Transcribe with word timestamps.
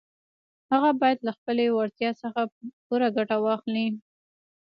هغه 0.71 0.89
بايد 1.01 1.19
له 1.27 1.31
خپلې 1.37 1.65
وړتيا 1.75 2.11
څخه 2.21 2.41
پوره 2.85 3.07
ګټه 3.17 3.35
واخلي. 3.45 3.87